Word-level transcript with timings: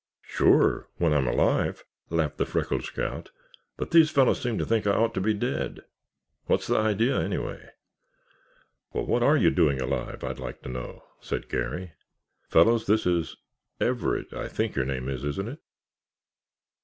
"Sure, 0.23 0.89
when 0.97 1.13
I'm 1.13 1.27
alive," 1.27 1.83
laughed 2.09 2.39
the 2.39 2.45
freckled 2.47 2.83
scout. 2.85 3.29
"But 3.77 3.91
these 3.91 4.09
fellows 4.09 4.41
seem 4.41 4.57
to 4.57 4.65
think 4.65 4.87
I 4.87 4.93
ought 4.95 5.13
to 5.13 5.21
be 5.21 5.35
dead. 5.35 5.81
What's 6.47 6.65
the 6.65 6.79
idea, 6.79 7.19
anyway?" 7.21 7.69
"Well, 8.93 9.05
what 9.05 9.21
are 9.21 9.37
you 9.37 9.51
doing 9.51 9.79
alive, 9.79 10.23
I'd 10.23 10.39
like 10.39 10.63
to 10.63 10.69
know," 10.69 11.03
said 11.19 11.49
Garry. 11.49 11.91
"Fellows, 12.49 12.87
this 12.87 13.05
is—Everett, 13.05 14.33
I 14.33 14.47
think 14.47 14.75
your 14.75 14.85
name 14.85 15.07
is, 15.07 15.23
isn't 15.23 15.47
it?" 15.47 15.59